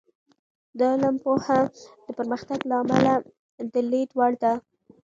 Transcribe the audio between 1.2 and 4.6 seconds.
پوهه د پرمختګ د لامله د لید وړ ده.